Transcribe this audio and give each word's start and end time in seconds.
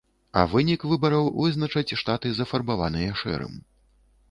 А 0.39 0.45
вынік 0.53 0.85
выбараў 0.93 1.29
вызначаць 1.43 1.95
штаты, 2.03 2.33
зафарбаваныя 2.41 3.11
шэрым. 3.23 3.53